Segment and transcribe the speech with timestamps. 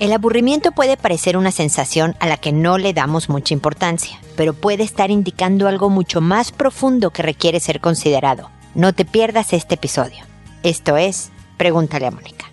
[0.00, 4.54] El aburrimiento puede parecer una sensación a la que no le damos mucha importancia, pero
[4.54, 8.50] puede estar indicando algo mucho más profundo que requiere ser considerado.
[8.74, 10.24] No te pierdas este episodio.
[10.62, 12.46] Esto es Pregúntale a Mónica.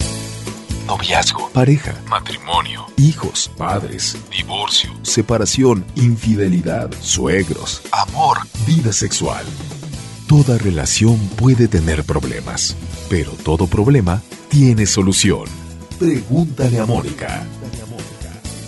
[0.87, 9.45] Noviazgo, pareja, matrimonio, hijos, padres, divorcio, separación, infidelidad, suegros, amor, vida sexual.
[10.27, 12.75] Toda relación puede tener problemas,
[13.09, 15.66] pero todo problema tiene solución.
[15.99, 17.43] Pregúntale a Mónica.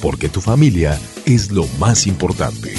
[0.02, 2.74] Porque tu familia es lo más importante.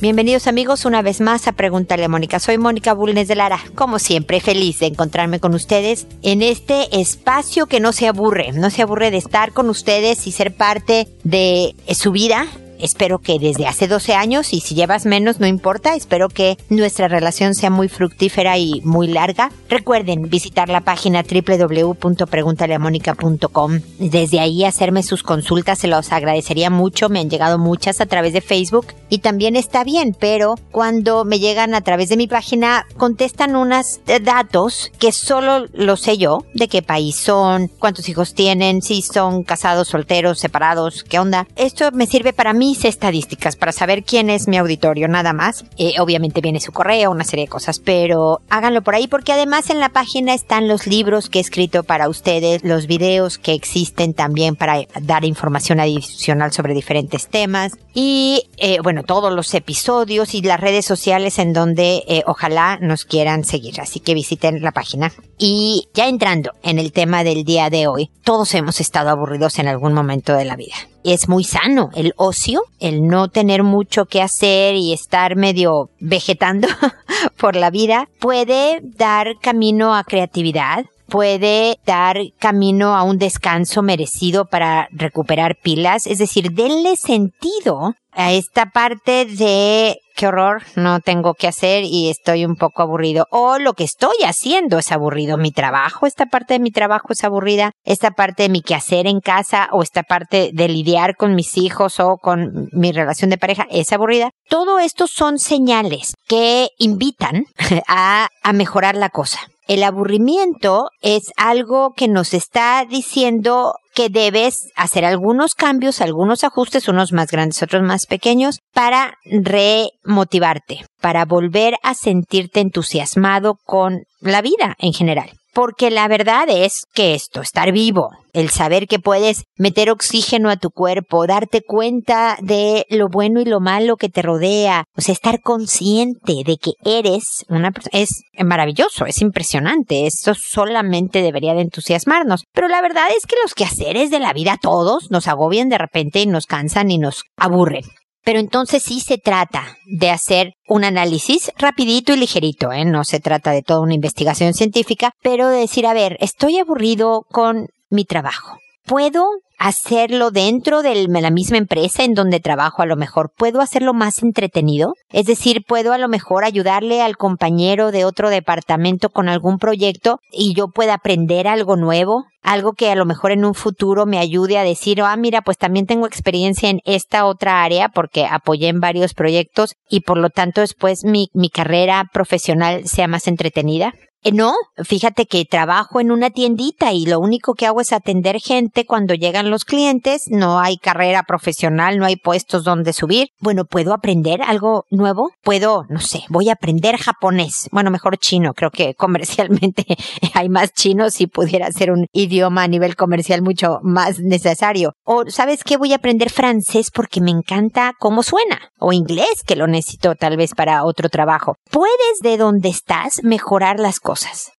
[0.00, 2.40] Bienvenidos amigos una vez más a Pregúntale a Mónica.
[2.40, 3.60] Soy Mónica Bulnes de Lara.
[3.74, 8.52] Como siempre, feliz de encontrarme con ustedes en este espacio que no se aburre.
[8.52, 12.48] No se aburre de estar con ustedes y ser parte de su vida
[12.82, 17.08] espero que desde hace 12 años y si llevas menos no importa, espero que nuestra
[17.08, 19.50] relación sea muy fructífera y muy larga.
[19.68, 23.80] Recuerden visitar la página www.preguntaleamónica.com.
[23.98, 28.32] Desde ahí hacerme sus consultas, se los agradecería mucho, me han llegado muchas a través
[28.32, 32.86] de Facebook y también está bien, pero cuando me llegan a través de mi página
[32.96, 38.82] contestan unos datos que solo lo sé yo, de qué país son, cuántos hijos tienen,
[38.82, 41.46] si son casados, solteros, separados, qué onda.
[41.56, 45.64] Esto me sirve para mí estadísticas para saber quién es mi auditorio, nada más.
[45.76, 49.70] Eh, obviamente viene su correo, una serie de cosas, pero háganlo por ahí porque además
[49.70, 54.14] en la página están los libros que he escrito para ustedes, los videos que existen
[54.14, 60.42] también para dar información adicional sobre diferentes temas y eh, bueno, todos los episodios y
[60.42, 63.80] las redes sociales en donde eh, ojalá nos quieran seguir.
[63.80, 65.12] Así que visiten la página.
[65.38, 69.68] Y ya entrando en el tema del día de hoy, todos hemos estado aburridos en
[69.68, 71.90] algún momento de la vida es muy sano.
[71.94, 76.68] El ocio, el no tener mucho que hacer y estar medio vegetando
[77.36, 84.46] por la vida, puede dar camino a creatividad, puede dar camino a un descanso merecido
[84.46, 86.06] para recuperar pilas.
[86.06, 92.10] Es decir, denle sentido a esta parte de qué horror, no tengo que hacer y
[92.10, 93.26] estoy un poco aburrido.
[93.30, 95.36] O lo que estoy haciendo es aburrido.
[95.36, 97.72] Mi trabajo, esta parte de mi trabajo es aburrida.
[97.84, 102.00] Esta parte de mi quehacer en casa o esta parte de lidiar con mis hijos
[102.00, 104.30] o con mi relación de pareja es aburrida.
[104.48, 107.44] Todo esto son señales que invitan
[107.88, 109.40] a, a mejorar la cosa.
[109.70, 116.88] El aburrimiento es algo que nos está diciendo que debes hacer algunos cambios, algunos ajustes,
[116.88, 124.42] unos más grandes, otros más pequeños, para remotivarte, para volver a sentirte entusiasmado con la
[124.42, 125.30] vida en general.
[125.52, 130.56] Porque la verdad es que esto, estar vivo, el saber que puedes meter oxígeno a
[130.56, 135.12] tu cuerpo, darte cuenta de lo bueno y lo malo que te rodea, o sea,
[135.12, 141.62] estar consciente de que eres una persona, es maravilloso, es impresionante, esto solamente debería de
[141.62, 142.44] entusiasmarnos.
[142.52, 146.20] Pero la verdad es que los quehaceres de la vida todos nos agobian de repente
[146.20, 147.84] y nos cansan y nos aburren.
[148.22, 152.84] Pero entonces sí se trata de hacer un análisis rapidito y ligerito, ¿eh?
[152.84, 157.22] No se trata de toda una investigación científica, pero de decir, a ver, estoy aburrido
[157.30, 158.58] con mi trabajo.
[158.84, 159.26] ¿Puedo
[159.60, 163.30] hacerlo dentro de la misma empresa en donde trabajo a lo mejor?
[163.36, 164.94] ¿Puedo hacerlo más entretenido?
[165.10, 170.18] Es decir, ¿puedo a lo mejor ayudarle al compañero de otro departamento con algún proyecto
[170.32, 172.24] y yo pueda aprender algo nuevo?
[172.42, 175.58] Algo que a lo mejor en un futuro me ayude a decir, ah, mira, pues
[175.58, 180.30] también tengo experiencia en esta otra área porque apoyé en varios proyectos y por lo
[180.30, 183.92] tanto después mi, mi carrera profesional sea más entretenida.
[184.22, 184.52] Eh, no,
[184.84, 189.14] fíjate que trabajo en una tiendita y lo único que hago es atender gente cuando
[189.14, 193.28] llegan los clientes, no hay carrera profesional, no hay puestos donde subir.
[193.38, 195.30] Bueno, ¿puedo aprender algo nuevo?
[195.42, 197.70] Puedo, no sé, voy a aprender japonés.
[197.72, 199.86] Bueno, mejor chino, creo que comercialmente
[200.34, 204.92] hay más chinos y pudiera ser un idioma a nivel comercial mucho más necesario.
[205.02, 205.78] O, ¿sabes qué?
[205.78, 208.60] Voy a aprender francés porque me encanta cómo suena.
[208.78, 211.54] O inglés, que lo necesito tal vez para otro trabajo.
[211.70, 214.09] Puedes de donde estás mejorar las cosas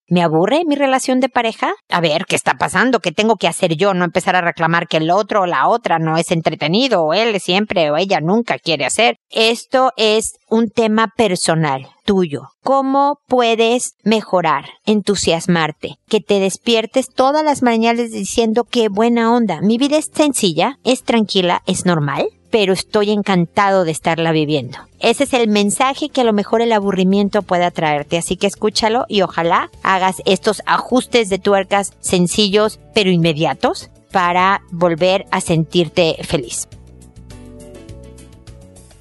[0.08, 1.74] ¿Me aburre mi relación de pareja?
[1.90, 3.00] A ver, ¿qué está pasando?
[3.00, 3.94] ¿Qué tengo que hacer yo?
[3.94, 7.40] No empezar a reclamar que el otro o la otra no es entretenido, o él
[7.40, 9.16] siempre o ella nunca quiere hacer.
[9.30, 12.50] Esto es un tema personal, tuyo.
[12.62, 19.62] ¿Cómo puedes mejorar, entusiasmarte, que te despiertes todas las mañanas diciendo qué buena onda?
[19.62, 24.78] Mi vida es sencilla, es tranquila, es normal pero estoy encantado de estarla viviendo.
[25.00, 29.06] Ese es el mensaje que a lo mejor el aburrimiento pueda traerte, así que escúchalo
[29.08, 36.68] y ojalá hagas estos ajustes de tuercas sencillos pero inmediatos para volver a sentirte feliz.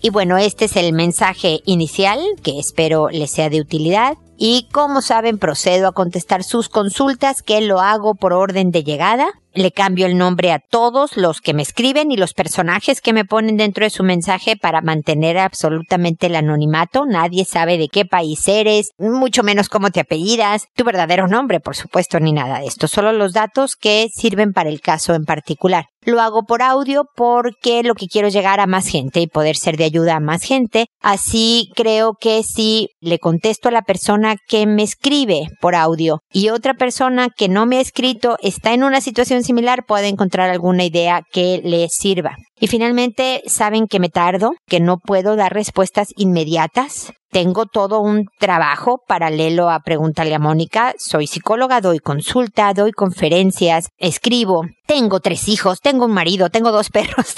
[0.03, 4.17] Y bueno, este es el mensaje inicial que espero les sea de utilidad.
[4.39, 9.40] Y como saben, procedo a contestar sus consultas que lo hago por orden de llegada.
[9.53, 13.25] Le cambio el nombre a todos los que me escriben y los personajes que me
[13.25, 17.05] ponen dentro de su mensaje para mantener absolutamente el anonimato.
[17.05, 21.75] Nadie sabe de qué país eres, mucho menos cómo te apellidas, tu verdadero nombre, por
[21.75, 22.87] supuesto, ni nada de esto.
[22.87, 25.87] Solo los datos que sirven para el caso en particular.
[26.03, 29.57] Lo hago por audio porque lo que quiero es llegar a más gente y poder
[29.57, 30.87] ser de ayuda a más gente.
[31.03, 36.49] Así creo que si le contesto a la persona que me escribe por audio y
[36.49, 40.85] otra persona que no me ha escrito está en una situación similar, puede encontrar alguna
[40.85, 42.37] idea que le sirva.
[42.63, 47.11] Y finalmente, saben que me tardo, que no puedo dar respuestas inmediatas.
[47.31, 50.95] Tengo todo un trabajo paralelo a Pregúntale a Mónica.
[50.99, 54.65] Soy psicóloga, doy consulta, doy conferencias, escribo.
[54.87, 57.37] Tengo tres hijos, tengo un marido, tengo dos perros,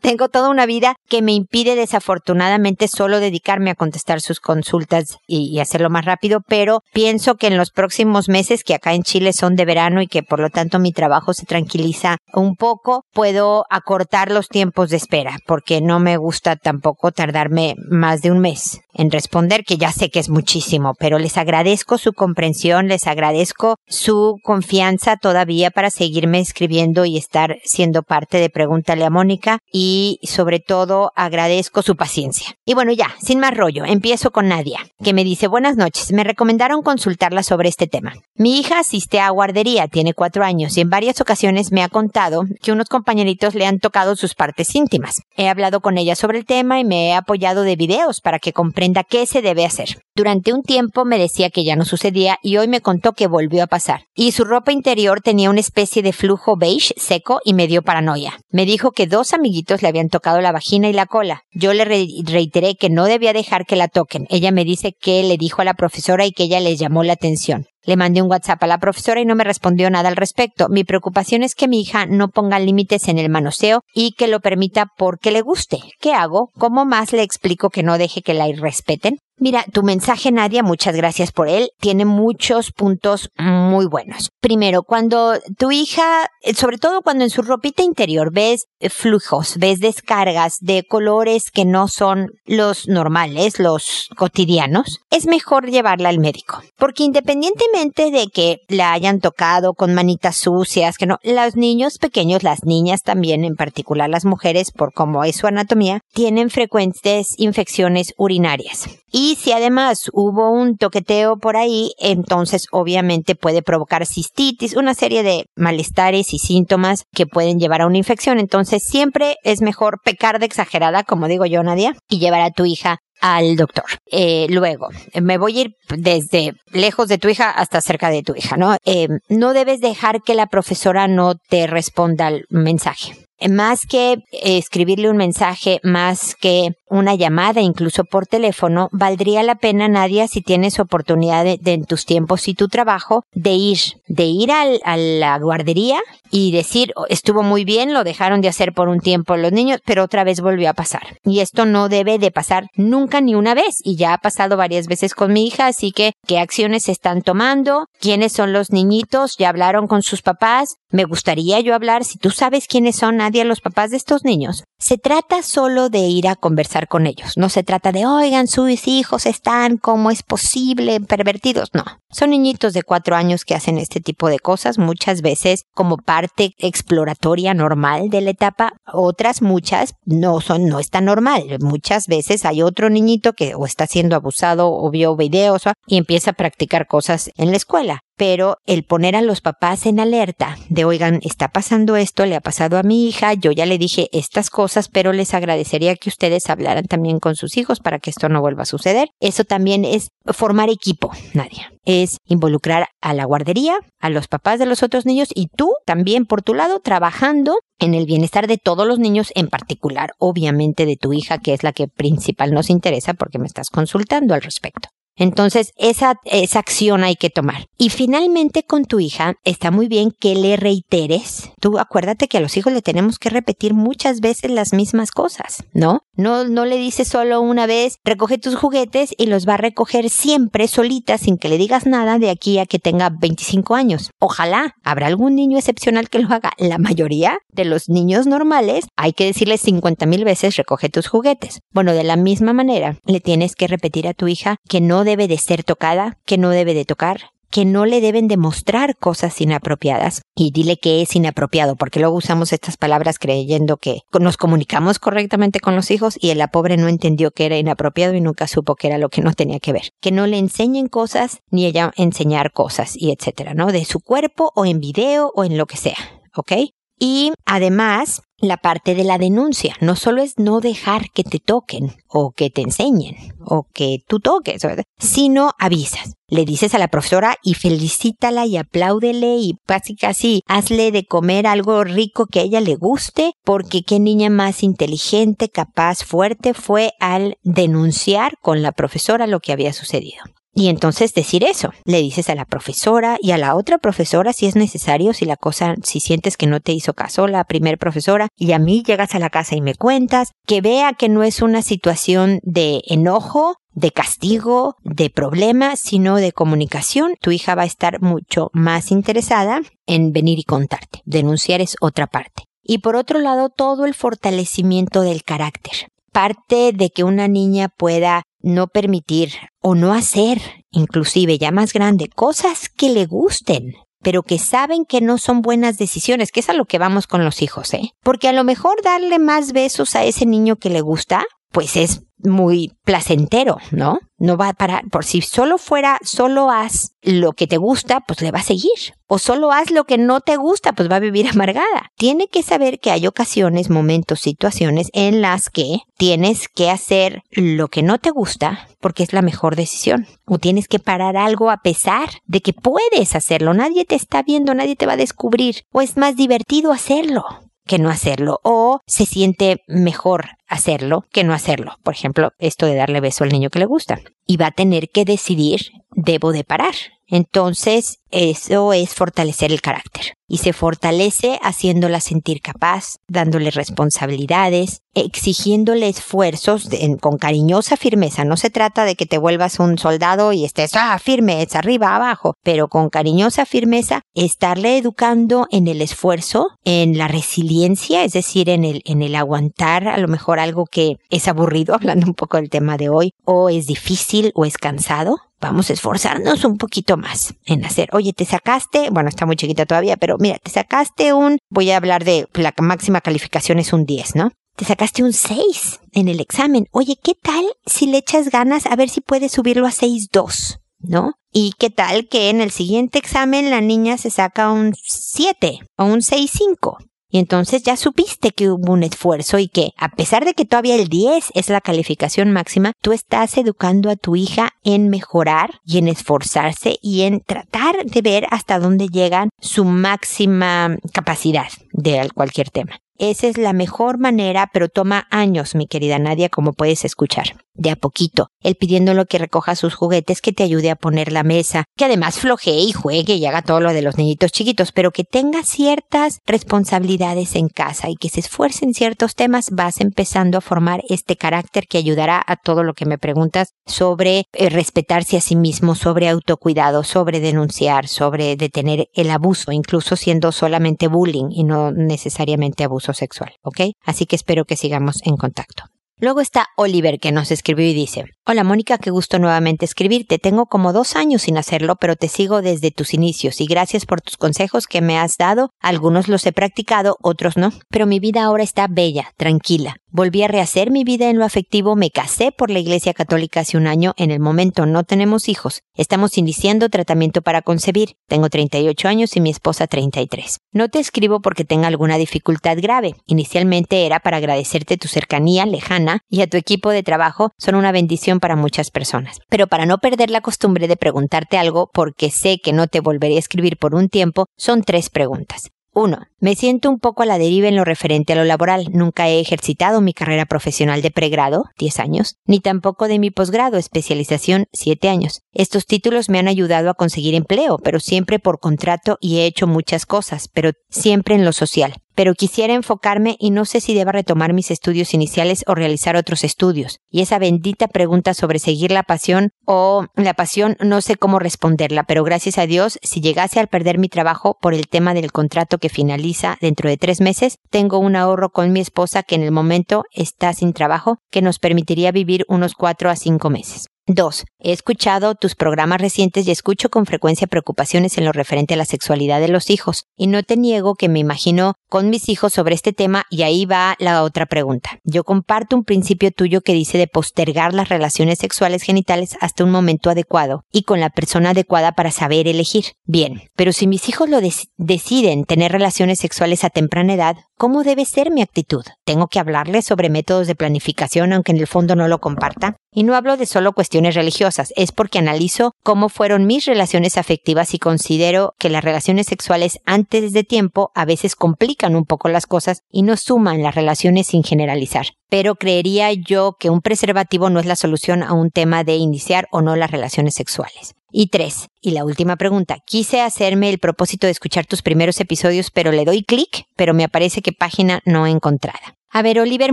[0.00, 5.48] tengo, toda una vida que me impide desafortunadamente solo dedicarme a contestar sus consultas y,
[5.52, 9.32] y hacerlo más rápido, pero pienso que en los próximos meses, que acá en Chile
[9.32, 13.64] son de verano y que por lo tanto mi trabajo se tranquiliza un poco, puedo
[13.68, 18.80] acortar los tiempos de espera, porque no me gusta tampoco tardarme más de un mes
[18.98, 23.76] en responder, que ya sé que es muchísimo, pero les agradezco su comprensión, les agradezco
[23.86, 30.18] su confianza todavía para seguirme escribiendo y estar siendo parte de Pregúntale a Mónica y
[30.24, 32.56] sobre todo agradezco su paciencia.
[32.64, 36.24] Y bueno, ya, sin más rollo, empiezo con Nadia, que me dice buenas noches, me
[36.24, 38.14] recomendaron consultarla sobre este tema.
[38.34, 42.42] Mi hija asiste a guardería, tiene cuatro años y en varias ocasiones me ha contado
[42.60, 45.22] que unos compañeritos le han tocado sus partes íntimas.
[45.36, 48.52] He hablado con ella sobre el tema y me he apoyado de videos para que
[48.52, 49.98] comprenda qué se debe hacer.
[50.18, 53.62] Durante un tiempo me decía que ya no sucedía y hoy me contó que volvió
[53.62, 54.06] a pasar.
[54.16, 58.36] Y su ropa interior tenía una especie de flujo beige seco y me dio paranoia.
[58.50, 61.42] Me dijo que dos amiguitos le habían tocado la vagina y la cola.
[61.52, 64.26] Yo le reiteré que no debía dejar que la toquen.
[64.28, 67.12] Ella me dice que le dijo a la profesora y que ella les llamó la
[67.12, 67.66] atención.
[67.84, 70.68] Le mandé un WhatsApp a la profesora y no me respondió nada al respecto.
[70.68, 74.40] Mi preocupación es que mi hija no ponga límites en el manoseo y que lo
[74.40, 75.78] permita porque le guste.
[76.00, 76.50] ¿Qué hago?
[76.58, 79.18] ¿Cómo más le explico que no deje que la irrespeten?
[79.40, 81.70] Mira, tu mensaje, Nadia, muchas gracias por él.
[81.78, 84.30] Tiene muchos puntos muy buenos.
[84.40, 89.56] Primero, cuando tu hija, eh, sobre todo cuando en su ropita interior ves eh, flujos,
[89.58, 96.18] ves descargas de colores que no son los normales, los cotidianos, es mejor llevarla al
[96.18, 96.60] médico.
[96.76, 102.42] Porque independientemente de que la hayan tocado con manitas sucias, que no, los niños pequeños,
[102.42, 108.14] las niñas también, en particular las mujeres, por cómo es su anatomía, tienen frecuentes infecciones
[108.16, 108.88] urinarias.
[109.10, 115.22] Y si además hubo un toqueteo por ahí, entonces obviamente puede provocar cistitis, una serie
[115.22, 118.38] de malestares y síntomas que pueden llevar a una infección.
[118.38, 122.64] Entonces siempre es mejor pecar de exagerada, como digo yo, Nadia, y llevar a tu
[122.64, 123.84] hija al doctor.
[124.10, 124.88] Eh, luego,
[125.20, 128.76] me voy a ir desde lejos de tu hija hasta cerca de tu hija, ¿no?
[128.84, 135.10] Eh, no debes dejar que la profesora no te responda al mensaje más que escribirle
[135.10, 140.78] un mensaje, más que una llamada, incluso por teléfono, valdría la pena, Nadia, si tienes
[140.78, 145.38] oportunidad de, en tus tiempos y tu trabajo, de ir, de ir al, a la
[145.38, 146.00] guardería
[146.30, 149.80] y decir, oh, estuvo muy bien, lo dejaron de hacer por un tiempo los niños,
[149.84, 151.18] pero otra vez volvió a pasar.
[151.24, 153.76] Y esto no debe de pasar nunca ni una vez.
[153.82, 157.22] Y ya ha pasado varias veces con mi hija, así que, ¿qué acciones se están
[157.22, 157.86] tomando?
[158.00, 159.36] ¿Quiénes son los niñitos?
[159.38, 160.76] ¿Ya hablaron con sus papás?
[160.90, 164.64] Me gustaría yo hablar, si tú sabes quiénes son, Nadia, los papás de estos niños.
[164.80, 167.36] Se trata solo de ir a conversar con ellos.
[167.36, 171.00] No se trata de, oigan, sus hijos están, ¿cómo es posible?
[171.00, 171.70] Pervertidos.
[171.74, 171.84] No.
[172.10, 176.52] Son niñitos de cuatro años que hacen este tipo de cosas, muchas veces como parte
[176.58, 178.74] exploratoria normal de la etapa.
[178.86, 181.58] Otras muchas no son, no está normal.
[181.60, 186.30] Muchas veces hay otro niñito que o está siendo abusado o vio videos y empieza
[186.30, 190.84] a practicar cosas en la escuela pero el poner a los papás en alerta de,
[190.84, 194.50] oigan, está pasando esto, le ha pasado a mi hija, yo ya le dije estas
[194.50, 198.40] cosas, pero les agradecería que ustedes hablaran también con sus hijos para que esto no
[198.40, 199.08] vuelva a suceder.
[199.20, 201.72] Eso también es formar equipo, Nadia.
[201.84, 206.26] Es involucrar a la guardería, a los papás de los otros niños y tú también
[206.26, 210.96] por tu lado trabajando en el bienestar de todos los niños, en particular, obviamente, de
[210.96, 214.88] tu hija, que es la que principal nos interesa porque me estás consultando al respecto.
[215.18, 217.66] Entonces, esa, esa acción hay que tomar.
[217.76, 221.50] Y finalmente con tu hija, está muy bien que le reiteres.
[221.60, 225.64] Tú acuérdate que a los hijos le tenemos que repetir muchas veces las mismas cosas,
[225.72, 226.02] ¿no?
[226.14, 230.10] No, no le dices solo una vez, recoge tus juguetes y los va a recoger
[230.10, 234.10] siempre solita sin que le digas nada de aquí a que tenga 25 años.
[234.18, 236.52] Ojalá, habrá algún niño excepcional que lo haga.
[236.58, 241.60] La mayoría de los niños normales hay que decirles 50 mil veces recoge tus juguetes.
[241.72, 245.26] Bueno, de la misma manera, le tienes que repetir a tu hija que no debe
[245.26, 250.22] de ser tocada, que no debe de tocar, que no le deben demostrar cosas inapropiadas
[250.34, 255.60] y dile que es inapropiado, porque luego usamos estas palabras creyendo que nos comunicamos correctamente
[255.60, 258.88] con los hijos y la pobre no entendió que era inapropiado y nunca supo que
[258.88, 259.90] era lo que no tenía que ver.
[260.00, 263.72] Que no le enseñen cosas ni ella enseñar cosas y etcétera, ¿no?
[263.72, 265.96] De su cuerpo o en video o en lo que sea,
[266.36, 266.52] ¿ok?
[266.98, 269.74] Y además, la parte de la denuncia.
[269.80, 274.20] No solo es no dejar que te toquen o que te enseñen o que tú
[274.20, 274.62] toques,
[274.98, 276.14] sino avisas.
[276.28, 281.46] Le dices a la profesora y felicítala y apláudele y casi casi hazle de comer
[281.46, 286.92] algo rico que a ella le guste porque qué niña más inteligente, capaz, fuerte fue
[287.00, 290.22] al denunciar con la profesora lo que había sucedido.
[290.54, 294.46] Y entonces decir eso, le dices a la profesora y a la otra profesora si
[294.46, 298.28] es necesario, si la cosa, si sientes que no te hizo caso la primer profesora
[298.36, 301.42] y a mí llegas a la casa y me cuentas, que vea que no es
[301.42, 307.66] una situación de enojo, de castigo, de problema, sino de comunicación, tu hija va a
[307.66, 311.00] estar mucho más interesada en venir y contarte.
[311.04, 312.44] Denunciar es otra parte.
[312.64, 315.88] Y por otro lado, todo el fortalecimiento del carácter.
[316.12, 320.40] Parte de que una niña pueda no permitir o no hacer,
[320.70, 325.78] inclusive ya más grande, cosas que le gusten, pero que saben que no son buenas
[325.78, 327.90] decisiones, que es a lo que vamos con los hijos, ¿eh?
[328.02, 332.02] Porque a lo mejor darle más besos a ese niño que le gusta, pues es
[332.24, 334.00] muy placentero, ¿no?
[334.18, 334.88] No va a parar.
[334.90, 338.94] Por si solo fuera, solo haz lo que te gusta, pues le va a seguir.
[339.06, 341.92] O solo haz lo que no te gusta, pues va a vivir amargada.
[341.96, 347.68] Tiene que saber que hay ocasiones, momentos, situaciones en las que tienes que hacer lo
[347.68, 350.06] que no te gusta porque es la mejor decisión.
[350.24, 353.54] O tienes que parar algo a pesar de que puedes hacerlo.
[353.54, 355.64] Nadie te está viendo, nadie te va a descubrir.
[355.72, 357.24] O es más divertido hacerlo
[357.68, 361.78] que no hacerlo o se siente mejor hacerlo que no hacerlo.
[361.84, 364.00] Por ejemplo, esto de darle beso al niño que le gusta.
[364.26, 365.60] Y va a tener que decidir,
[365.92, 366.74] debo de parar.
[367.08, 370.14] Entonces, eso es fortalecer el carácter.
[370.28, 376.68] Y se fortalece haciéndola sentir capaz, dándole responsabilidades, exigiéndole esfuerzos
[377.00, 378.24] con cariñosa firmeza.
[378.24, 381.96] No se trata de que te vuelvas un soldado y estés ah, firme, es arriba,
[381.96, 388.50] abajo, pero con cariñosa firmeza, estarle educando en el esfuerzo, en la resiliencia, es decir,
[388.50, 392.36] en el, en el aguantar a lo mejor algo que es aburrido, hablando un poco
[392.36, 396.96] del tema de hoy, o es difícil o es cansado vamos a esforzarnos un poquito
[396.96, 397.88] más en hacer.
[397.92, 401.76] Oye, te sacaste, bueno, está muy chiquita todavía, pero mira, te sacaste un, voy a
[401.76, 404.30] hablar de la máxima calificación es un 10, ¿no?
[404.56, 406.66] Te sacaste un 6 en el examen.
[406.72, 410.58] Oye, ¿qué tal si le echas ganas a ver si puedes subirlo a 6.2?
[410.80, 411.12] ¿No?
[411.32, 415.84] ¿Y qué tal que en el siguiente examen la niña se saca un 7 o
[415.84, 416.87] un 6.5?
[417.10, 420.74] Y entonces ya supiste que hubo un esfuerzo y que, a pesar de que todavía
[420.74, 425.78] el 10 es la calificación máxima, tú estás educando a tu hija en mejorar y
[425.78, 432.50] en esforzarse y en tratar de ver hasta dónde llegan su máxima capacidad de cualquier
[432.50, 432.78] tema.
[432.98, 437.36] Esa es la mejor manera, pero toma años, mi querida Nadia, como puedes escuchar.
[437.54, 441.24] De a poquito, él pidiéndolo que recoja sus juguetes, que te ayude a poner la
[441.24, 444.92] mesa, que además flojee y juegue y haga todo lo de los niñitos chiquitos, pero
[444.92, 450.38] que tenga ciertas responsabilidades en casa y que se esfuerce en ciertos temas, vas empezando
[450.38, 455.16] a formar este carácter que ayudará a todo lo que me preguntas sobre eh, respetarse
[455.16, 461.30] a sí mismo, sobre autocuidado, sobre denunciar, sobre detener el abuso, incluso siendo solamente bullying
[461.30, 463.60] y no necesariamente abuso sexual, ¿ok?
[463.84, 465.64] Así que espero que sigamos en contacto.
[466.00, 470.18] Luego está Oliver que nos escribió y dice, Hola Mónica, qué gusto nuevamente escribirte.
[470.18, 474.00] Tengo como dos años sin hacerlo, pero te sigo desde tus inicios y gracias por
[474.00, 475.50] tus consejos que me has dado.
[475.58, 477.52] Algunos los he practicado, otros no.
[477.68, 479.76] Pero mi vida ahora está bella, tranquila.
[479.90, 483.56] Volví a rehacer mi vida en lo afectivo, me casé por la Iglesia Católica hace
[483.56, 485.62] un año, en el momento no tenemos hijos.
[485.74, 487.96] Estamos iniciando tratamiento para concebir.
[488.06, 490.40] Tengo 38 años y mi esposa 33.
[490.52, 492.96] No te escribo porque tenga alguna dificultad grave.
[493.06, 497.72] Inicialmente era para agradecerte tu cercanía lejana y a tu equipo de trabajo son una
[497.72, 499.18] bendición para muchas personas.
[499.28, 503.16] Pero para no perder la costumbre de preguntarte algo porque sé que no te volveré
[503.16, 505.50] a escribir por un tiempo, son tres preguntas.
[505.78, 505.98] 1.
[506.18, 508.68] Me siento un poco a la deriva en lo referente a lo laboral.
[508.72, 513.58] Nunca he ejercitado mi carrera profesional de pregrado, 10 años, ni tampoco de mi posgrado,
[513.58, 515.22] especialización, 7 años.
[515.32, 519.46] Estos títulos me han ayudado a conseguir empleo, pero siempre por contrato y he hecho
[519.46, 523.90] muchas cosas, pero siempre en lo social pero quisiera enfocarme y no sé si deba
[523.90, 526.78] retomar mis estudios iniciales o realizar otros estudios.
[526.92, 531.82] Y esa bendita pregunta sobre seguir la pasión o la pasión no sé cómo responderla,
[531.82, 535.58] pero gracias a Dios, si llegase a perder mi trabajo por el tema del contrato
[535.58, 539.32] que finaliza dentro de tres meses, tengo un ahorro con mi esposa que en el
[539.32, 543.66] momento está sin trabajo que nos permitiría vivir unos cuatro a cinco meses.
[543.88, 544.24] 2.
[544.38, 548.64] He escuchado tus programas recientes y escucho con frecuencia preocupaciones en lo referente a la
[548.64, 549.84] sexualidad de los hijos.
[549.96, 553.46] Y no te niego que me imagino con mis hijos sobre este tema y ahí
[553.46, 554.78] va la otra pregunta.
[554.84, 559.50] Yo comparto un principio tuyo que dice de postergar las relaciones sexuales genitales hasta un
[559.50, 562.66] momento adecuado y con la persona adecuada para saber elegir.
[562.84, 564.20] Bien, pero si mis hijos lo
[564.56, 568.64] deciden tener relaciones sexuales a temprana edad, ¿cómo debe ser mi actitud?
[568.84, 572.56] ¿Tengo que hablarles sobre métodos de planificación aunque en el fondo no lo comparta?
[572.72, 577.54] Y no hablo de solo cuestiones religiosas, es porque analizo cómo fueron mis relaciones afectivas
[577.54, 582.26] y considero que las relaciones sexuales antes de tiempo a veces complican un poco las
[582.26, 584.97] cosas y no suman las relaciones sin generalizar.
[585.08, 589.28] Pero creería yo que un preservativo no es la solución a un tema de iniciar
[589.30, 590.74] o no las relaciones sexuales.
[590.90, 595.50] Y tres, y la última pregunta, quise hacerme el propósito de escuchar tus primeros episodios,
[595.50, 598.74] pero le doy clic, pero me aparece que página no encontrada.
[598.90, 599.52] A ver, Oliver,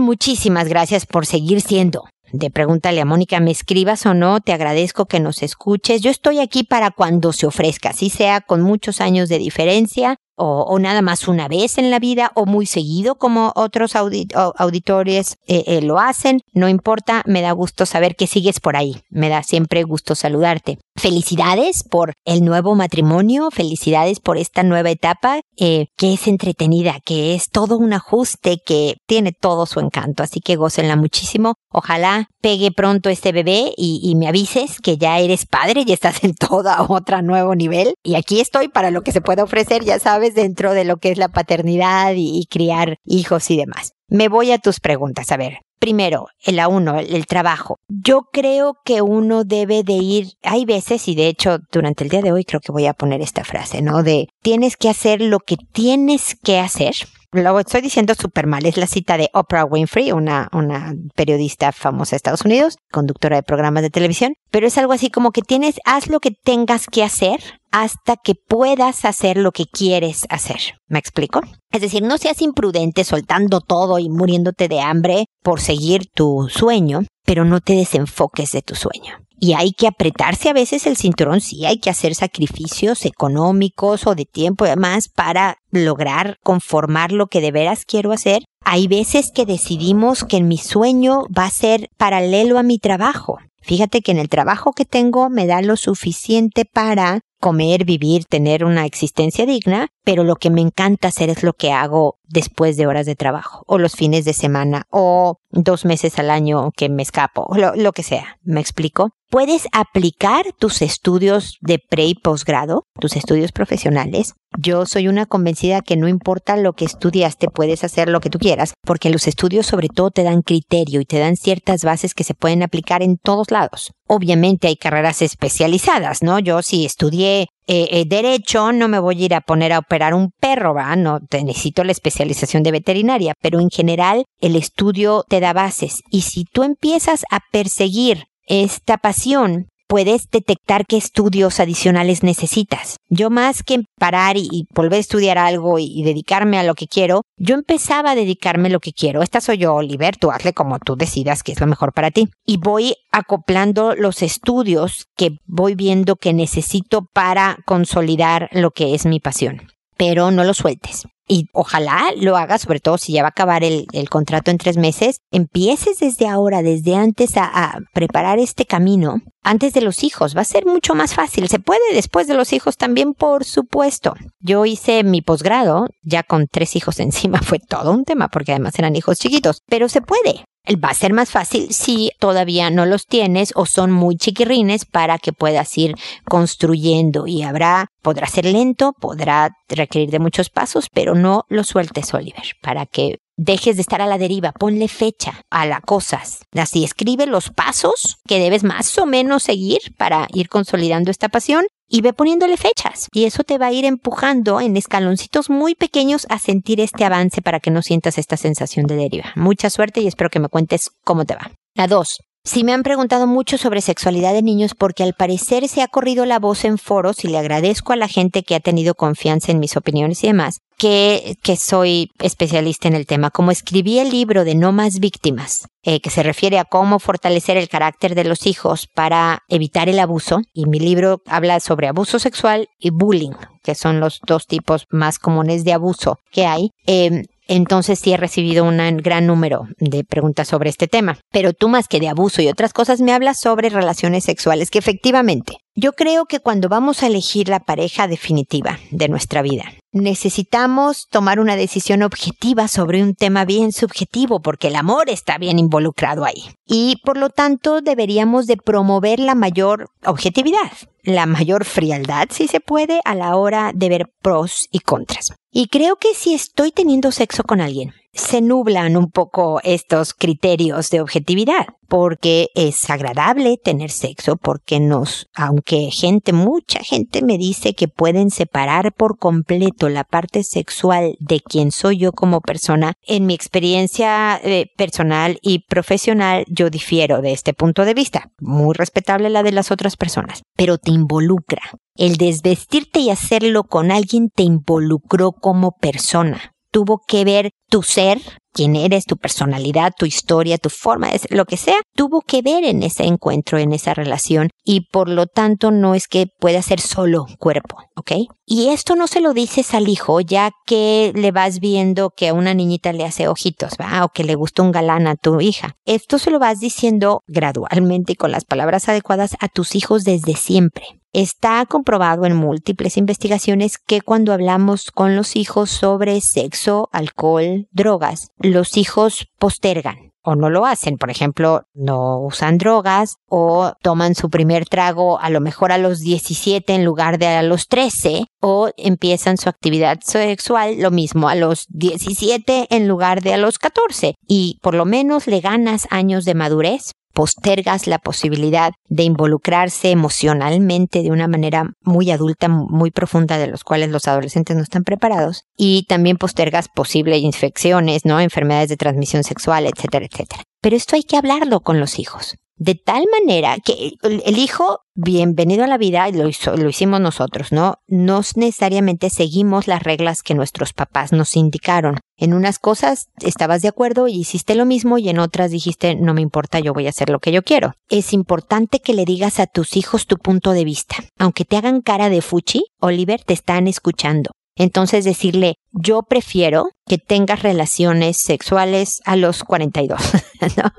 [0.00, 4.40] muchísimas gracias por seguir siendo de pregúntale a Mónica, ¿me escribas o no?
[4.40, 6.02] Te agradezco que nos escuches.
[6.02, 10.78] Yo estoy aquí para cuando se ofrezca, así sea con muchos años de diferencia o,
[10.78, 15.80] nada más una vez en la vida o muy seguido como otros auditores eh, eh,
[15.82, 16.40] lo hacen.
[16.52, 19.02] No importa, me da gusto saber que sigues por ahí.
[19.10, 20.78] Me da siempre gusto saludarte.
[20.96, 27.34] Felicidades por el nuevo matrimonio, felicidades por esta nueva etapa eh, que es entretenida, que
[27.34, 31.54] es todo un ajuste, que tiene todo su encanto, así que gócenla muchísimo.
[31.70, 36.34] Ojalá pegue pronto este bebé y, me avises que ya eres padre y estás en
[36.34, 37.94] todo otro nuevo nivel.
[38.02, 41.10] Y aquí estoy para lo que se pueda ofrecer, ya sabes, dentro de lo que
[41.10, 43.92] es la paternidad y criar hijos y demás.
[44.08, 45.32] Me voy a tus preguntas.
[45.32, 47.76] A ver, Primero, la uno, el trabajo.
[47.88, 52.22] Yo creo que uno debe de ir, hay veces, y de hecho durante el día
[52.22, 54.02] de hoy creo que voy a poner esta frase, ¿no?
[54.02, 56.94] De tienes que hacer lo que tienes que hacer.
[57.32, 62.12] Lo estoy diciendo súper mal, es la cita de Oprah Winfrey, una, una periodista famosa
[62.12, 65.76] de Estados Unidos, conductora de programas de televisión, pero es algo así como que tienes,
[65.84, 70.78] haz lo que tengas que hacer hasta que puedas hacer lo que quieres hacer.
[70.88, 71.40] ¿Me explico?
[71.70, 77.00] Es decir, no seas imprudente soltando todo y muriéndote de hambre por seguir tu sueño,
[77.24, 79.25] pero no te desenfoques de tu sueño.
[79.38, 84.14] Y hay que apretarse a veces el cinturón, sí, hay que hacer sacrificios económicos o
[84.14, 88.42] de tiempo y demás para lograr conformar lo que de veras quiero hacer.
[88.64, 93.38] Hay veces que decidimos que mi sueño va a ser paralelo a mi trabajo.
[93.60, 98.64] Fíjate que en el trabajo que tengo me da lo suficiente para comer, vivir, tener
[98.64, 102.86] una existencia digna, pero lo que me encanta hacer es lo que hago después de
[102.86, 107.02] horas de trabajo, o los fines de semana, o dos meses al año que me
[107.02, 108.38] escapo, lo, lo que sea.
[108.42, 109.10] ¿Me explico?
[109.28, 114.34] Puedes aplicar tus estudios de pre y posgrado, tus estudios profesionales.
[114.56, 118.38] Yo soy una convencida que no importa lo que estudiaste, puedes hacer lo que tú
[118.38, 122.24] quieras, porque los estudios sobre todo te dan criterio y te dan ciertas bases que
[122.24, 123.90] se pueden aplicar en todos lados.
[124.06, 126.38] Obviamente hay carreras especializadas, ¿no?
[126.38, 130.14] Yo si estudié eh, eh, derecho, no me voy a ir a poner a operar
[130.14, 130.94] un perro, ¿va?
[130.94, 136.02] No, te necesito la especialización de veterinaria, pero en general el estudio te da bases.
[136.10, 142.96] Y si tú empiezas a perseguir esta pasión, puedes detectar qué estudios adicionales necesitas.
[143.08, 147.22] Yo más que parar y, volver a estudiar algo y, dedicarme a lo que quiero,
[147.36, 149.22] yo empezaba a dedicarme a lo que quiero.
[149.22, 152.28] Esta soy yo, Oliver, tú hazle como tú decidas que es lo mejor para ti.
[152.44, 159.06] Y voy acoplando los estudios que voy viendo que necesito para consolidar lo que es
[159.06, 159.68] mi pasión.
[159.96, 163.64] Pero no lo sueltes y ojalá lo hagas, sobre todo si ya va a acabar
[163.64, 169.20] el, contrato en tres meses, empieces desde ahora, desde antes a, a, preparar este camino
[169.42, 170.36] antes de los hijos.
[170.36, 171.48] Va a ser mucho más fácil.
[171.48, 174.14] Se puede después de los hijos también, por supuesto.
[174.40, 177.40] Yo hice mi posgrado ya con tres hijos encima.
[177.40, 181.12] Fue todo un tema porque además eran hijos chiquitos, pero se puede va a ser
[181.12, 185.94] más fácil si todavía no los tienes o son muy chiquirrines para que puedas ir
[186.24, 187.26] construyendo.
[187.26, 192.44] Y habrá, podrá ser lento, podrá requerir de muchos pasos, pero no lo sueltes, Oliver,
[192.60, 196.40] para que dejes de estar a la deriva, ponle fecha a las cosas.
[196.52, 201.66] Así escribe los pasos que debes más o menos seguir para ir consolidando esta pasión
[201.88, 203.08] y ve poniéndole fechas.
[203.12, 207.42] Y eso te va a ir empujando en escaloncitos muy pequeños a sentir este avance
[207.42, 209.32] para que no sientas esta sensación de deriva.
[209.36, 211.50] Mucha suerte y espero que me cuentes cómo te va.
[211.74, 215.82] La dos, Sí me han preguntado mucho sobre sexualidad de niños porque al parecer se
[215.82, 218.94] ha corrido la voz en foros y le agradezco a la gente que ha tenido
[218.94, 223.32] confianza en mis opiniones y demás, que, que soy especialista en el tema.
[223.32, 227.56] Como escribí el libro de No más víctimas, eh, que se refiere a cómo fortalecer
[227.56, 232.20] el carácter de los hijos para evitar el abuso, y mi libro habla sobre abuso
[232.20, 236.70] sexual y bullying, que son los dos tipos más comunes de abuso que hay.
[236.86, 241.18] Eh, entonces sí he recibido un gran número de preguntas sobre este tema.
[241.30, 244.78] Pero tú más que de abuso y otras cosas me hablas sobre relaciones sexuales, que
[244.78, 251.06] efectivamente yo creo que cuando vamos a elegir la pareja definitiva de nuestra vida, necesitamos
[251.10, 256.24] tomar una decisión objetiva sobre un tema bien subjetivo, porque el amor está bien involucrado
[256.24, 256.50] ahí.
[256.66, 262.60] Y por lo tanto deberíamos de promover la mayor objetividad, la mayor frialdad, si se
[262.60, 265.32] puede, a la hora de ver pros y contras.
[265.58, 270.90] Y creo que si estoy teniendo sexo con alguien, se nublan un poco estos criterios
[270.90, 277.74] de objetividad, porque es agradable tener sexo, porque nos, aunque gente, mucha gente me dice
[277.74, 283.26] que pueden separar por completo la parte sexual de quien soy yo como persona, en
[283.26, 289.30] mi experiencia eh, personal y profesional yo difiero de este punto de vista, muy respetable
[289.30, 291.62] la de las otras personas, pero te involucra.
[291.94, 298.20] El desvestirte y hacerlo con alguien te involucró como persona tuvo que ver tu ser,
[298.52, 302.82] quién eres, tu personalidad, tu historia, tu forma, lo que sea, tuvo que ver en
[302.82, 307.24] ese encuentro, en esa relación y por lo tanto no es que pueda ser solo
[307.38, 308.12] cuerpo, ¿ok?
[308.44, 312.34] Y esto no se lo dices al hijo ya que le vas viendo que a
[312.34, 314.04] una niñita le hace ojitos, ¿va?
[314.04, 315.76] O que le gusta un galán a tu hija.
[315.86, 320.34] Esto se lo vas diciendo gradualmente y con las palabras adecuadas a tus hijos desde
[320.34, 320.84] siempre.
[321.16, 328.32] Está comprobado en múltiples investigaciones que cuando hablamos con los hijos sobre sexo, alcohol, drogas,
[328.36, 330.98] los hijos postergan o no lo hacen.
[330.98, 336.00] Por ejemplo, no usan drogas o toman su primer trago a lo mejor a los
[336.00, 341.34] 17 en lugar de a los 13 o empiezan su actividad sexual lo mismo a
[341.34, 346.26] los 17 en lugar de a los 14 y por lo menos le ganas años
[346.26, 353.38] de madurez postergas la posibilidad de involucrarse emocionalmente de una manera muy adulta, muy profunda,
[353.38, 358.20] de los cuales los adolescentes no están preparados, y también postergas posibles infecciones, ¿no?
[358.20, 360.42] Enfermedades de transmisión sexual, etcétera, etcétera.
[360.60, 362.36] Pero esto hay que hablarlo con los hijos.
[362.58, 366.24] De tal manera que el hijo, bienvenido a la vida, lo,
[366.56, 367.80] lo hicimos nosotros, ¿no?
[367.86, 371.98] No necesariamente seguimos las reglas que nuestros papás nos indicaron.
[372.16, 376.14] En unas cosas estabas de acuerdo y hiciste lo mismo y en otras dijiste no
[376.14, 377.74] me importa, yo voy a hacer lo que yo quiero.
[377.90, 380.96] Es importante que le digas a tus hijos tu punto de vista.
[381.18, 384.30] Aunque te hagan cara de fuchi, Oliver te están escuchando.
[384.54, 390.00] Entonces decirle, yo prefiero que tengas relaciones sexuales a los 42,
[390.56, 390.70] ¿no?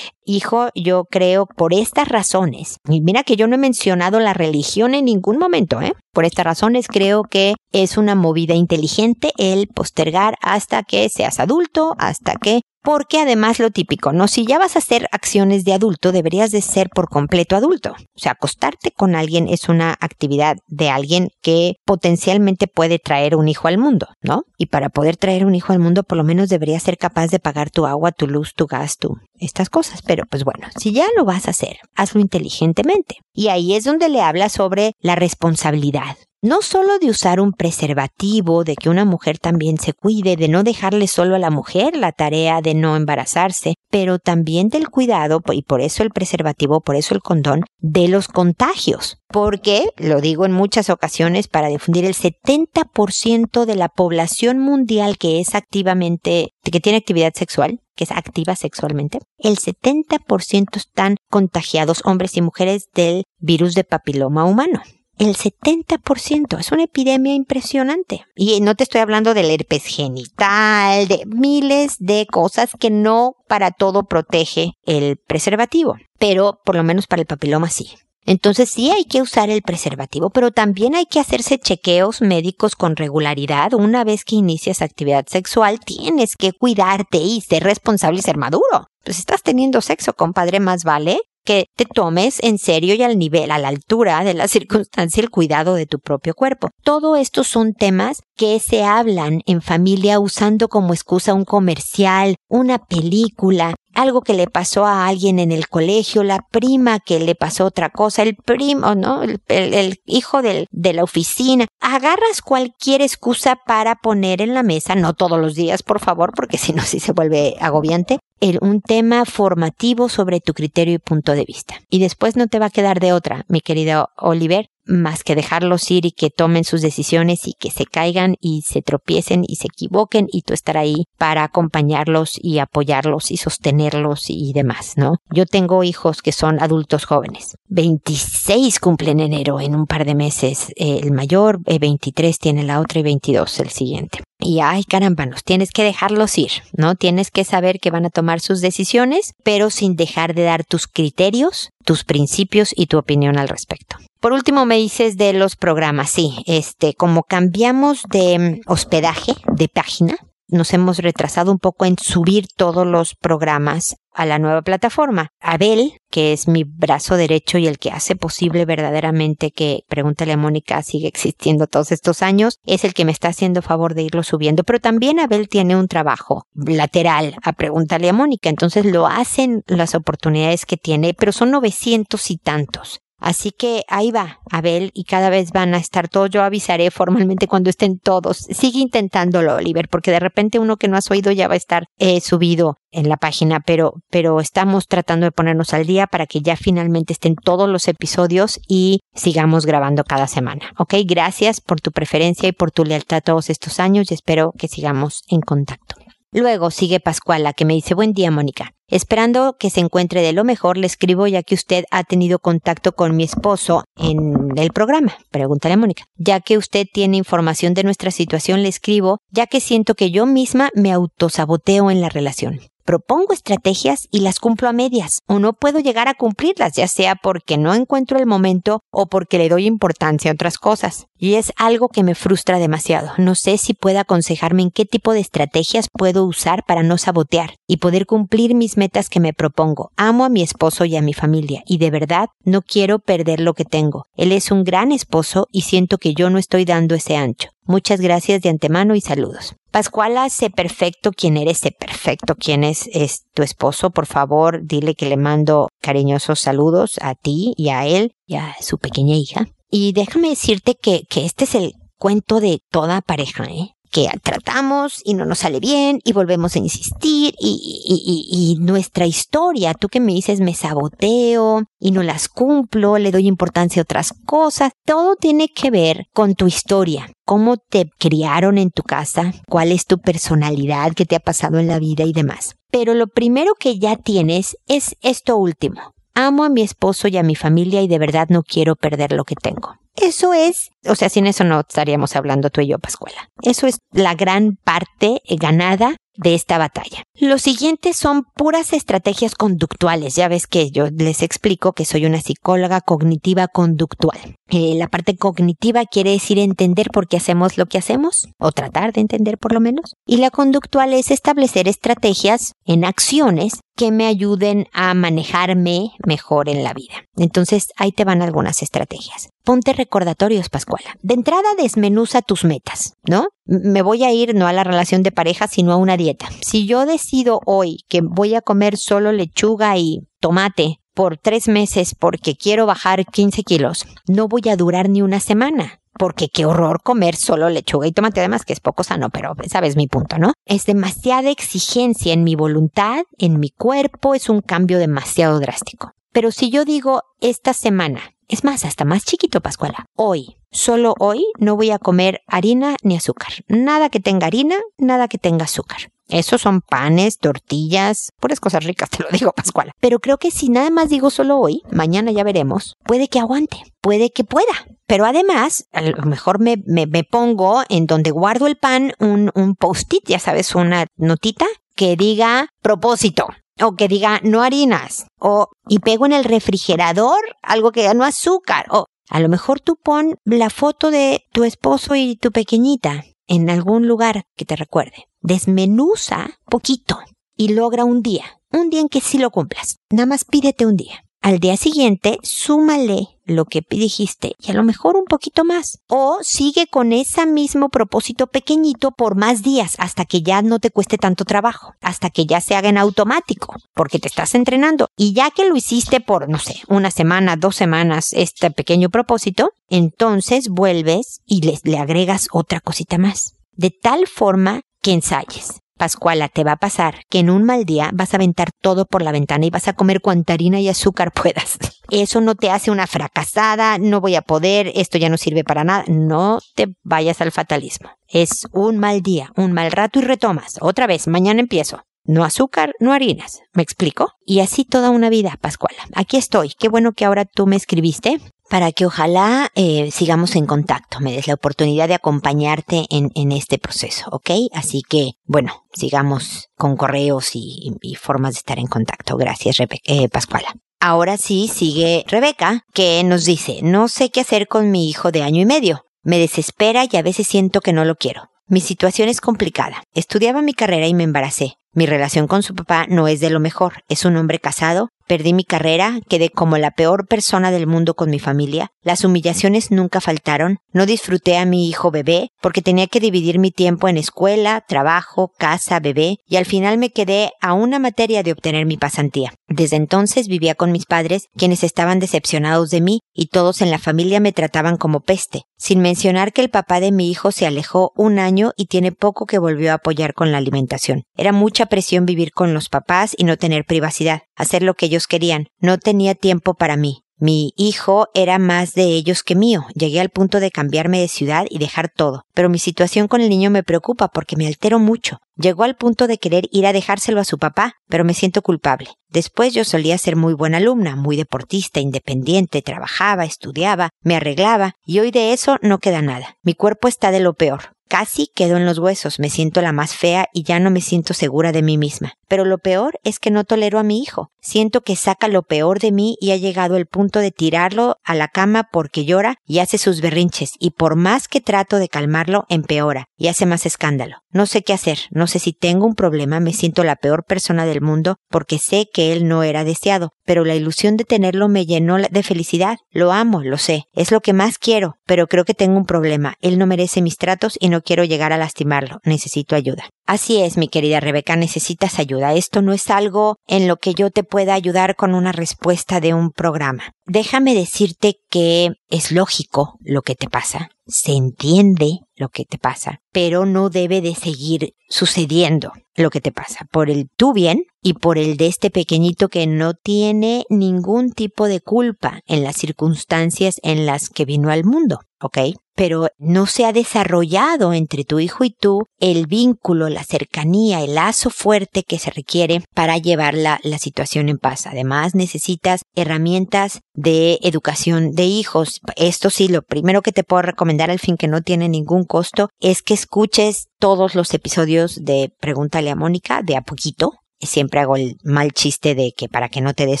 [0.24, 4.94] Hijo, yo creo por estas razones, y mira que yo no he mencionado la religión
[4.94, 5.94] en ningún momento, ¿eh?
[6.12, 11.94] Por estas razones creo que es una movida inteligente el postergar hasta que seas adulto,
[11.98, 14.28] hasta que porque además lo típico, ¿no?
[14.28, 17.90] Si ya vas a hacer acciones de adulto, deberías de ser por completo adulto.
[17.90, 23.48] O sea, acostarte con alguien es una actividad de alguien que potencialmente puede traer un
[23.48, 24.44] hijo al mundo, ¿no?
[24.56, 27.38] Y para poder traer un hijo al mundo, por lo menos deberías ser capaz de
[27.38, 30.02] pagar tu agua, tu luz, tu gas, tu estas cosas.
[30.02, 33.16] Pero pues bueno, si ya lo vas a hacer, hazlo inteligentemente.
[33.32, 38.62] Y ahí es donde le habla sobre la responsabilidad no solo de usar un preservativo,
[38.62, 42.12] de que una mujer también se cuide, de no dejarle solo a la mujer la
[42.12, 47.14] tarea de no embarazarse, pero también del cuidado, y por eso el preservativo, por eso
[47.14, 49.18] el condón, de los contagios.
[49.28, 55.40] Porque, lo digo en muchas ocasiones, para difundir el 70% de la población mundial que
[55.40, 62.36] es activamente, que tiene actividad sexual, que es activa sexualmente, el 70% están contagiados hombres
[62.36, 64.80] y mujeres del virus de papiloma humano
[65.18, 66.58] el 70%.
[66.58, 68.24] Es una epidemia impresionante.
[68.34, 73.72] Y no te estoy hablando del herpes genital, de miles de cosas que no para
[73.72, 77.88] todo protege el preservativo, pero por lo menos para el papiloma sí.
[78.28, 82.94] Entonces sí hay que usar el preservativo, pero también hay que hacerse chequeos médicos con
[82.94, 83.72] regularidad.
[83.72, 88.88] Una vez que inicias actividad sexual, tienes que cuidarte y ser responsable y ser maduro.
[89.02, 93.50] Pues estás teniendo sexo, compadre, más vale que te tomes en serio y al nivel,
[93.50, 96.68] a la altura de la circunstancia, el cuidado de tu propio cuerpo.
[96.82, 102.76] Todo esto son temas que se hablan en familia usando como excusa un comercial, una
[102.76, 107.66] película, algo que le pasó a alguien en el colegio, la prima que le pasó
[107.66, 109.22] otra cosa, el primo, ¿no?
[109.22, 111.66] El, hijo de la oficina.
[111.80, 116.58] Agarras cualquier excusa para poner en la mesa, no todos los días, por favor, porque
[116.58, 118.18] si no, sí se vuelve agobiante,
[118.60, 121.80] un tema formativo sobre tu criterio y punto de vista.
[121.90, 125.90] Y después no te va a quedar de otra, mi querido Oliver, más que dejarlos
[125.90, 129.68] ir y que tomen sus decisiones y que se caigan y se tropiecen y se
[129.68, 135.16] equivoquen y tú estar ahí para acompañarlos y apoyarlos y sostenerlos y demás, ¿no?
[135.30, 137.56] Yo tengo hijos que son adultos jóvenes.
[137.68, 140.72] 26 cumplen enero en un par de meses.
[140.76, 144.20] el mayor, 23 eh, tiene la otra y 22 el siguiente.
[144.40, 146.94] Y ay, caramba, nos tienes que dejarlos ir, ¿no?
[146.94, 150.86] Tienes que saber que van a tomar sus decisiones, pero sin dejar de dar tus
[150.86, 153.96] criterios, tus principios y tu opinión al respecto.
[154.20, 156.10] Por último, me dices de los programas.
[156.10, 160.16] Sí, este, como cambiamos de mm, hospedaje, de página,
[160.48, 165.30] nos hemos retrasado un poco en subir todos los programas a la nueva plataforma.
[165.40, 170.36] Abel, que es mi brazo derecho y el que hace posible verdaderamente que Pregúntale a
[170.36, 174.24] Mónica sigue existiendo todos estos años, es el que me está haciendo favor de irlo
[174.24, 174.64] subiendo.
[174.64, 179.94] Pero también Abel tiene un trabajo lateral a Pregúntale a Mónica, entonces lo hacen las
[179.94, 183.00] oportunidades que tiene, pero son 900 y tantos.
[183.18, 186.30] Así que ahí va, Abel, y cada vez van a estar todos.
[186.30, 188.38] Yo avisaré formalmente cuando estén todos.
[188.38, 191.86] Sigue intentándolo, Oliver, porque de repente uno que no has oído ya va a estar
[191.98, 196.40] eh, subido en la página, pero, pero estamos tratando de ponernos al día para que
[196.40, 200.72] ya finalmente estén todos los episodios y sigamos grabando cada semana.
[200.78, 204.68] Ok, gracias por tu preferencia y por tu lealtad todos estos años y espero que
[204.68, 205.96] sigamos en contacto.
[206.32, 208.72] Luego sigue Pascuala, que me dice buen día, Mónica.
[208.86, 212.92] Esperando que se encuentre de lo mejor, le escribo ya que usted ha tenido contacto
[212.92, 215.16] con mi esposo en el programa.
[215.30, 216.04] Pregúntale a Mónica.
[216.16, 220.26] Ya que usted tiene información de nuestra situación, le escribo, ya que siento que yo
[220.26, 225.52] misma me autosaboteo en la relación propongo estrategias y las cumplo a medias, o no
[225.52, 229.66] puedo llegar a cumplirlas, ya sea porque no encuentro el momento o porque le doy
[229.66, 231.04] importancia a otras cosas.
[231.18, 233.10] Y es algo que me frustra demasiado.
[233.18, 237.56] No sé si puede aconsejarme en qué tipo de estrategias puedo usar para no sabotear
[237.66, 239.90] y poder cumplir mis metas que me propongo.
[239.98, 243.52] Amo a mi esposo y a mi familia, y de verdad no quiero perder lo
[243.52, 244.06] que tengo.
[244.16, 247.50] Él es un gran esposo y siento que yo no estoy dando ese ancho.
[247.68, 249.54] Muchas gracias de antemano y saludos.
[249.70, 253.90] Pascuala, sé perfecto quién eres, sé perfecto quién es, es tu esposo.
[253.90, 258.56] Por favor, dile que le mando cariñosos saludos a ti y a él y a
[258.62, 259.48] su pequeña hija.
[259.70, 263.74] Y déjame decirte que, que este es el cuento de toda pareja, ¿eh?
[263.90, 269.06] Que tratamos y no nos sale bien y volvemos a insistir y, y, y, nuestra
[269.06, 273.84] historia, tú que me dices me saboteo y no las cumplo, le doy importancia a
[273.84, 279.32] otras cosas, todo tiene que ver con tu historia, cómo te criaron en tu casa,
[279.48, 282.56] cuál es tu personalidad, qué te ha pasado en la vida y demás.
[282.70, 285.94] Pero lo primero que ya tienes es esto último.
[286.14, 289.24] Amo a mi esposo y a mi familia y de verdad no quiero perder lo
[289.24, 289.76] que tengo.
[290.00, 293.28] Eso es, o sea, sin eso no estaríamos hablando tú y yo, Pascuala.
[293.42, 297.04] Eso es la gran parte ganada de esta batalla.
[297.14, 300.16] Los siguientes son puras estrategias conductuales.
[300.16, 304.34] Ya ves que yo les explico que soy una psicóloga cognitiva conductual.
[304.50, 308.92] Eh, la parte cognitiva quiere decir entender por qué hacemos lo que hacemos, o tratar
[308.92, 309.94] de entender por lo menos.
[310.06, 316.64] Y la conductual es establecer estrategias en acciones que me ayuden a manejarme mejor en
[316.64, 317.04] la vida.
[317.16, 319.28] Entonces, ahí te van algunas estrategias.
[319.44, 320.96] Ponte recordatorios, Pascuala.
[321.02, 323.28] De entrada, desmenuza tus metas, ¿no?
[323.46, 326.28] Me voy a ir no a la relación de pareja, sino a una dieta.
[326.42, 331.94] Si yo decido hoy que voy a comer solo lechuga y tomate por tres meses
[331.94, 336.80] porque quiero bajar 15 kilos, no voy a durar ni una semana porque qué horror
[336.82, 340.32] comer solo lechuga y tomate, además que es poco sano, pero sabes mi punto, ¿no?
[340.44, 345.90] Es demasiada exigencia en mi voluntad, en mi cuerpo, es un cambio demasiado drástico.
[346.12, 351.24] Pero si yo digo esta semana, es más, hasta más chiquito, Pascuala, hoy, solo hoy
[351.38, 353.32] no voy a comer harina ni azúcar.
[353.48, 355.90] Nada que tenga harina, nada que tenga azúcar.
[356.08, 359.72] Esos son panes, tortillas, puras cosas ricas, te lo digo, Pascuala.
[359.80, 363.58] Pero creo que si nada más digo solo hoy, mañana ya veremos, puede que aguante,
[363.80, 364.52] puede que pueda.
[364.86, 369.54] Pero además, a lo mejor me, me, pongo en donde guardo el pan un, un
[369.54, 373.26] post-it, ya sabes, una notita que diga propósito,
[373.62, 378.04] o que diga no harinas, o y pego en el refrigerador algo que diga no
[378.04, 383.04] azúcar, o a lo mejor tú pon la foto de tu esposo y tu pequeñita
[383.26, 385.08] en algún lugar que te recuerde.
[385.20, 386.98] Desmenuza poquito
[387.36, 389.76] y logra un día, un día en que sí lo cumplas.
[389.90, 391.04] Nada más pídete un día.
[391.20, 395.80] Al día siguiente súmale lo que dijiste y a lo mejor un poquito más.
[395.88, 400.70] O sigue con ese mismo propósito pequeñito por más días hasta que ya no te
[400.70, 404.88] cueste tanto trabajo, hasta que ya se haga en automático, porque te estás entrenando.
[404.96, 409.50] Y ya que lo hiciste por, no sé, una semana, dos semanas, este pequeño propósito,
[409.68, 413.34] entonces vuelves y le, le agregas otra cosita más.
[413.52, 415.60] De tal forma que ensayes.
[415.78, 419.02] Pascuala, te va a pasar que en un mal día vas a aventar todo por
[419.02, 421.58] la ventana y vas a comer cuanta harina y azúcar puedas.
[421.90, 425.64] Eso no te hace una fracasada, no voy a poder, esto ya no sirve para
[425.64, 425.84] nada.
[425.88, 427.90] No te vayas al fatalismo.
[428.08, 430.56] Es un mal día, un mal rato y retomas.
[430.60, 431.82] Otra vez, mañana empiezo.
[432.04, 433.42] No azúcar, no harinas.
[433.52, 434.12] ¿Me explico?
[434.24, 435.78] Y así toda una vida, Pascuala.
[435.94, 436.52] Aquí estoy.
[436.58, 441.12] Qué bueno que ahora tú me escribiste para que ojalá eh, sigamos en contacto, me
[441.12, 444.30] des la oportunidad de acompañarte en, en este proceso, ¿ok?
[444.52, 449.16] Así que, bueno, sigamos con correos y, y formas de estar en contacto.
[449.16, 450.54] Gracias, Rebe eh, Pascuala.
[450.80, 455.22] Ahora sí sigue Rebeca, que nos dice, no sé qué hacer con mi hijo de
[455.22, 455.84] año y medio.
[456.02, 458.30] Me desespera y a veces siento que no lo quiero.
[458.46, 459.82] Mi situación es complicada.
[459.92, 461.56] Estudiaba mi carrera y me embaracé.
[461.72, 463.82] Mi relación con su papá no es de lo mejor.
[463.88, 468.10] Es un hombre casado, Perdí mi carrera, quedé como la peor persona del mundo con
[468.10, 473.00] mi familia, las humillaciones nunca faltaron, no disfruté a mi hijo bebé porque tenía que
[473.00, 477.78] dividir mi tiempo en escuela, trabajo, casa, bebé y al final me quedé a una
[477.78, 479.32] materia de obtener mi pasantía.
[479.48, 483.78] Desde entonces vivía con mis padres, quienes estaban decepcionados de mí y todos en la
[483.78, 487.92] familia me trataban como peste, sin mencionar que el papá de mi hijo se alejó
[487.96, 491.04] un año y tiene poco que volvió a apoyar con la alimentación.
[491.16, 495.08] Era mucha presión vivir con los papás y no tener privacidad, hacer lo que ellos
[495.08, 495.48] querían.
[495.58, 497.02] No tenía tiempo para mí.
[497.18, 499.66] Mi hijo era más de ellos que mío.
[499.74, 502.22] Llegué al punto de cambiarme de ciudad y dejar todo.
[502.32, 505.18] Pero mi situación con el niño me preocupa porque me altero mucho.
[505.34, 508.90] Llegó al punto de querer ir a dejárselo a su papá, pero me siento culpable.
[509.08, 515.00] Después yo solía ser muy buena alumna, muy deportista, independiente, trabajaba, estudiaba, me arreglaba, y
[515.00, 516.36] hoy de eso no queda nada.
[516.44, 517.72] Mi cuerpo está de lo peor.
[517.88, 521.14] Casi quedo en los huesos, me siento la más fea y ya no me siento
[521.14, 522.12] segura de mí misma.
[522.28, 524.30] Pero lo peor es que no tolero a mi hijo.
[524.42, 528.14] Siento que saca lo peor de mí y ha llegado el punto de tirarlo a
[528.14, 532.44] la cama porque llora y hace sus berrinches y por más que trato de calmarlo,
[532.50, 534.18] empeora y hace más escándalo.
[534.30, 537.64] No sé qué hacer, no sé si tengo un problema, me siento la peor persona
[537.64, 541.64] del mundo porque sé que él no era deseado, pero la ilusión de tenerlo me
[541.64, 542.76] llenó de felicidad.
[542.90, 546.34] Lo amo, lo sé, es lo que más quiero, pero creo que tengo un problema.
[546.42, 548.98] Él no merece mis tratos y no quiero llegar a lastimarlo.
[549.04, 549.88] Necesito ayuda.
[550.06, 552.34] Así es, mi querida Rebeca, necesitas ayuda.
[552.34, 556.12] Esto no es algo en lo que yo te pueda ayudar con una respuesta de
[556.12, 556.92] un programa.
[557.06, 563.00] Déjame decirte que es lógico lo que te pasa, se entiende lo que te pasa,
[563.12, 567.92] pero no debe de seguir sucediendo lo que te pasa por el tu bien y
[567.94, 573.60] por el de este pequeñito que no tiene ningún tipo de culpa en las circunstancias
[573.62, 575.38] en las que vino al mundo, ¿ok?
[575.78, 580.96] Pero no se ha desarrollado entre tu hijo y tú el vínculo, la cercanía, el
[580.96, 584.66] lazo fuerte que se requiere para llevar la, situación en paz.
[584.66, 588.80] Además, necesitas herramientas de educación de hijos.
[588.96, 592.48] Esto sí, lo primero que te puedo recomendar al fin que no tiene ningún costo
[592.58, 597.12] es que escuches todos los episodios de Pregúntale a Mónica de a poquito
[597.46, 600.00] siempre hago el mal chiste de que para que no te des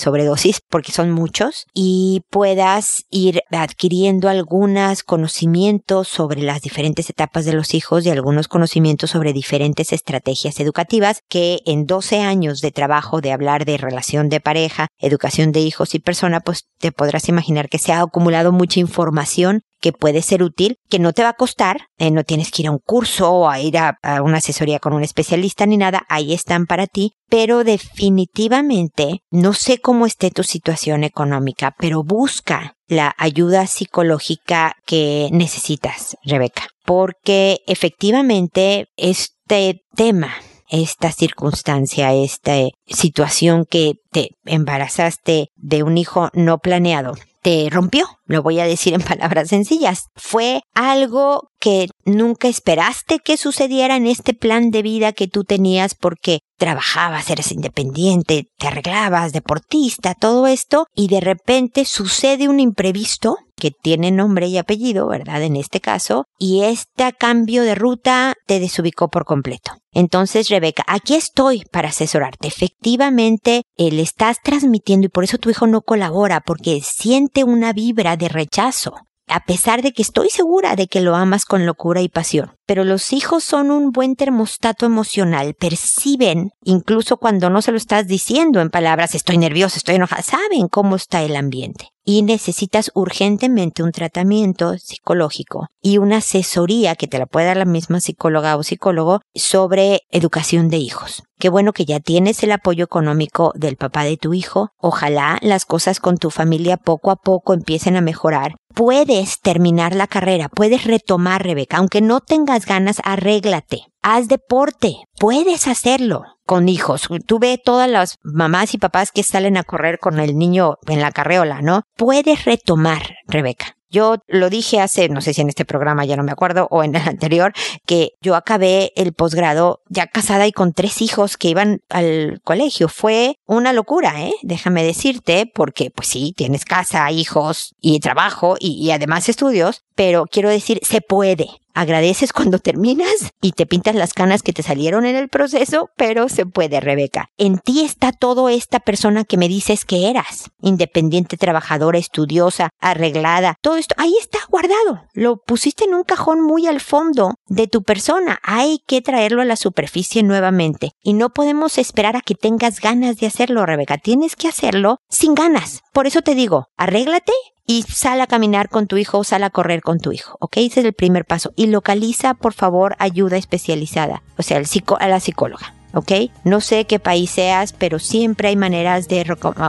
[0.00, 7.52] sobredosis, porque son muchos, y puedas ir adquiriendo algunos conocimientos sobre las diferentes etapas de
[7.52, 13.20] los hijos y algunos conocimientos sobre diferentes estrategias educativas que en 12 años de trabajo
[13.20, 17.68] de hablar de relación de pareja, educación de hijos y persona, pues te podrás imaginar
[17.68, 21.34] que se ha acumulado mucha información que puede ser útil, que no te va a
[21.34, 24.38] costar, eh, no tienes que ir a un curso o a ir a, a, una
[24.38, 30.06] asesoría con un especialista ni nada, ahí están para ti, pero definitivamente no sé cómo
[30.06, 39.82] esté tu situación económica, pero busca la ayuda psicológica que necesitas, Rebeca, porque efectivamente este
[39.94, 40.34] tema
[40.70, 42.54] esta circunstancia, esta
[42.86, 48.94] situación que te embarazaste de un hijo no planeado, te rompió, lo voy a decir
[48.94, 50.08] en palabras sencillas.
[50.16, 55.94] Fue algo que nunca esperaste que sucediera en este plan de vida que tú tenías
[55.94, 63.36] porque trabajabas, eres independiente, te arreglabas, deportista, todo esto, y de repente sucede un imprevisto
[63.56, 65.42] que tiene nombre y apellido, ¿verdad?
[65.42, 69.72] En este caso, y este cambio de ruta te desubicó por completo.
[69.92, 72.46] Entonces, Rebeca, aquí estoy para asesorarte.
[72.46, 78.16] Efectivamente, le estás transmitiendo y por eso tu hijo no colabora, porque siente una vibra
[78.16, 78.94] de rechazo
[79.28, 82.57] a pesar de que estoy segura de que lo amas con locura y pasión.
[82.68, 88.06] Pero los hijos son un buen termostato emocional, perciben, incluso cuando no se lo estás
[88.06, 93.82] diciendo en palabras, estoy nervioso, estoy enojada, saben cómo está el ambiente y necesitas urgentemente
[93.82, 98.62] un tratamiento psicológico y una asesoría que te la puede dar la misma psicóloga o
[98.62, 101.22] psicólogo sobre educación de hijos.
[101.38, 104.70] Qué bueno que ya tienes el apoyo económico del papá de tu hijo.
[104.78, 108.56] Ojalá las cosas con tu familia poco a poco empiecen a mejorar.
[108.74, 111.76] Puedes terminar la carrera, puedes retomar, Rebeca.
[111.76, 113.86] Aunque no tengas ganas, arréglate.
[114.02, 114.96] Haz deporte.
[115.18, 117.08] Puedes hacerlo con hijos.
[117.26, 121.00] Tú ve todas las mamás y papás que salen a correr con el niño en
[121.00, 121.82] la carreola, ¿no?
[121.96, 123.76] Puedes retomar, Rebeca.
[123.90, 126.84] Yo lo dije hace, no sé si en este programa ya no me acuerdo, o
[126.84, 127.52] en el anterior,
[127.86, 132.88] que yo acabé el posgrado ya casada y con tres hijos que iban al colegio.
[132.88, 134.34] Fue una locura, ¿eh?
[134.42, 140.26] Déjame decirte, porque pues sí, tienes casa, hijos y trabajo y, y además estudios, pero
[140.30, 141.48] quiero decir, se puede.
[141.74, 146.28] Agradeces cuando terminas y te pintas las canas que te salieron en el proceso, pero
[146.28, 147.30] se puede, Rebeca.
[147.36, 150.52] En ti está todo esta persona que me dices que eras.
[150.62, 153.56] Independiente, trabajadora, estudiosa, arreglada.
[153.60, 155.02] Todo esto ahí está guardado.
[155.14, 158.38] Lo pusiste en un cajón muy al fondo de tu persona.
[158.44, 160.92] Hay que traerlo a la superficie nuevamente.
[161.02, 163.98] Y no podemos esperar a que tengas ganas de hacerlo, Rebeca.
[163.98, 165.82] Tienes que hacerlo sin ganas.
[165.92, 167.32] Por eso te digo, arréglate
[167.68, 170.56] y sal a caminar con tu hijo o sal a correr con tu hijo, ¿ok?
[170.56, 171.52] Ese es el primer paso.
[171.54, 175.77] Y localiza, por favor, ayuda especializada, o sea, el psico a la psicóloga.
[175.94, 176.12] ¿Ok?
[176.44, 179.24] No sé qué país seas, pero siempre hay maneras de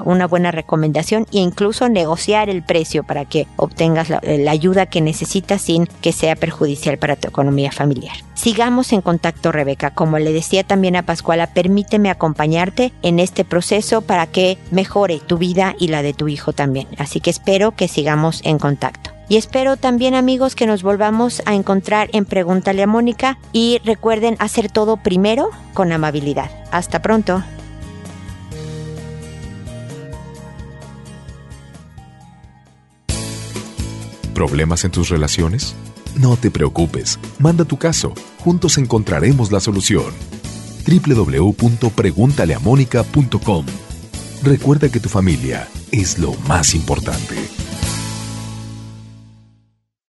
[0.06, 5.02] una buena recomendación e incluso negociar el precio para que obtengas la, la, ayuda que
[5.02, 8.16] necesitas sin que sea perjudicial para tu economía familiar.
[8.34, 9.92] Sigamos en contacto, Rebeca.
[9.92, 15.38] Como le decía también a Pascuala, permíteme acompañarte en este proceso para que mejore tu
[15.38, 16.88] vida y la de tu hijo también.
[16.98, 19.19] Así que espero que sigamos en contacto.
[19.30, 24.36] Y espero también amigos que nos volvamos a encontrar en Pregúntale a Mónica y recuerden
[24.40, 26.50] hacer todo primero con amabilidad.
[26.72, 27.44] Hasta pronto.
[34.34, 35.76] ¿Problemas en tus relaciones?
[36.16, 40.14] No te preocupes, manda tu caso, juntos encontraremos la solución.
[40.88, 43.66] www.preguntaleamónica.com
[44.42, 47.36] Recuerda que tu familia es lo más importante.